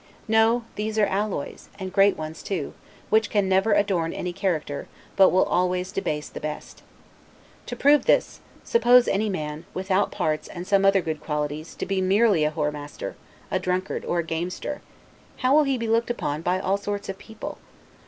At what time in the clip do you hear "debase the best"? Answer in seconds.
5.91-6.81